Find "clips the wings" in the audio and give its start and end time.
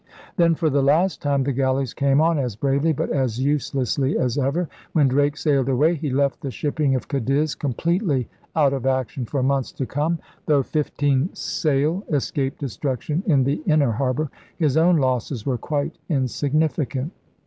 10.71-11.29